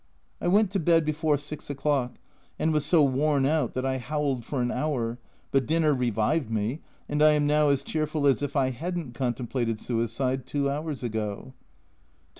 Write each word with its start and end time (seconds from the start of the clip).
I 0.41 0.47
went 0.47 0.71
to 0.71 0.79
bed 0.79 1.05
before 1.05 1.37
6 1.37 1.69
o'clock, 1.69 2.15
and 2.57 2.73
was 2.73 2.83
so 2.83 3.03
worn 3.03 3.45
out 3.45 3.75
that 3.75 3.85
I 3.85 3.99
howled 3.99 4.43
for 4.43 4.59
an 4.59 4.71
hour, 4.71 5.19
but 5.51 5.67
dinner 5.67 5.93
revived 5.93 6.49
me, 6.49 6.79
and 7.07 7.21
I 7.21 7.33
am 7.33 7.45
now 7.45 7.69
as 7.69 7.83
cheerful 7.83 8.25
as 8.25 8.41
if 8.41 8.55
I 8.55 8.71
hadn't 8.71 9.13
contem 9.13 9.47
plated 9.47 9.77
suicide 9.79 10.47
two 10.47 10.71
hours 10.71 11.03
ago. 11.03 11.53